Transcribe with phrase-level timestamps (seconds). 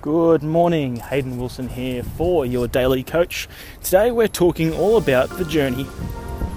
[0.00, 3.48] Good morning, Hayden Wilson here for your Daily Coach.
[3.82, 5.88] Today we're talking all about the journey.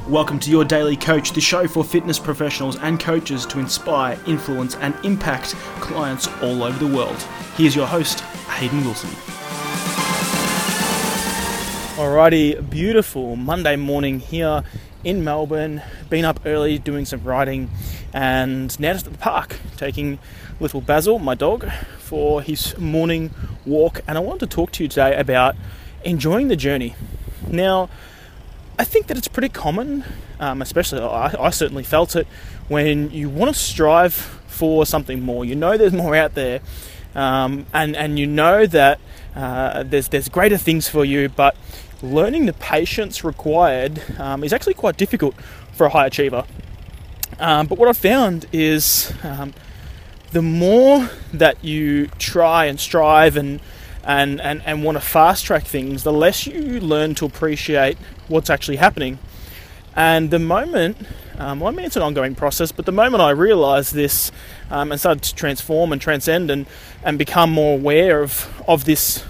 [0.07, 4.75] Welcome to your Daily Coach, the show for fitness professionals and coaches to inspire, influence,
[4.75, 7.17] and impact clients all over the world.
[7.57, 9.09] Here's your host, Hayden Wilson.
[11.97, 14.63] Alrighty, beautiful Monday morning here
[15.03, 15.81] in Melbourne.
[16.09, 17.69] Been up early doing some riding
[18.13, 20.19] and now just at the park taking
[20.59, 23.31] little Basil, my dog, for his morning
[23.65, 24.01] walk.
[24.07, 25.55] And I wanted to talk to you today about
[26.03, 26.95] enjoying the journey.
[27.47, 27.89] Now,
[28.77, 30.03] I think that it's pretty common,
[30.39, 32.27] um, especially I, I certainly felt it,
[32.67, 35.45] when you want to strive for something more.
[35.45, 36.61] You know there's more out there,
[37.15, 38.99] um, and and you know that
[39.35, 41.55] uh, there's there's greater things for you, but
[42.01, 45.35] learning the patience required um, is actually quite difficult
[45.73, 46.45] for a high achiever.
[47.39, 49.53] Um, but what I've found is um,
[50.31, 53.59] the more that you try and strive and
[54.03, 58.49] and, and, and want to fast track things, the less you learn to appreciate what's
[58.49, 59.19] actually happening.
[59.95, 60.97] And the moment,
[61.37, 64.31] um, well, I mean, it's an ongoing process, but the moment I realized this
[64.69, 66.65] um, and started to transform and transcend and,
[67.03, 69.23] and become more aware of, of this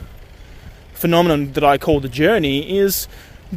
[1.01, 3.07] phenomenon that I call the journey is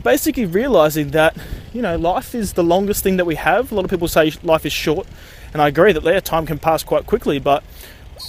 [0.03, 1.37] basically realizing that,
[1.75, 3.71] you know, life is the longest thing that we have.
[3.71, 5.07] A lot of people say life is short,
[5.53, 7.63] and I agree that their time can pass quite quickly, but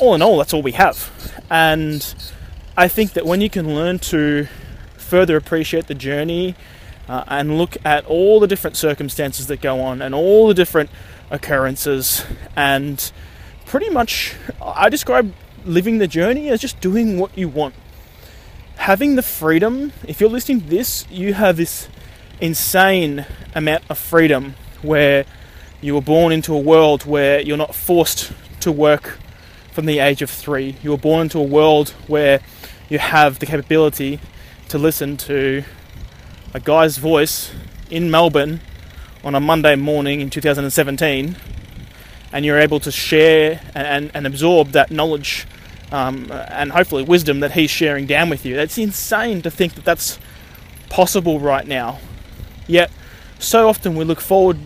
[0.02, 1.10] all in all, that's all we have.
[1.50, 2.14] And
[2.76, 4.48] I think that when you can learn to
[4.98, 6.56] further appreciate the journey
[7.08, 10.90] uh, and look at all the different circumstances that go on and all the different
[11.32, 13.12] occurrences, and
[13.66, 17.76] pretty much, I describe living the journey as just doing what you want.
[18.86, 21.88] Having the freedom, if you're listening to this, you have this
[22.40, 25.26] insane amount of freedom where
[25.82, 29.18] you were born into a world where you're not forced to work
[29.72, 30.76] from the age of three.
[30.84, 32.42] You were born into a world where
[32.88, 34.20] you have the capability
[34.70, 35.64] to listen to
[36.54, 37.52] a guy's voice
[37.90, 38.62] in Melbourne
[39.24, 41.36] on a Monday morning in 2017,
[42.32, 45.48] and you're able to share and, and absorb that knowledge
[45.92, 48.60] um, and hopefully wisdom that he's sharing down with you.
[48.60, 50.20] It's insane to think that that's
[50.90, 52.00] possible right now.
[52.68, 52.92] Yet,
[53.40, 54.58] so often we look forward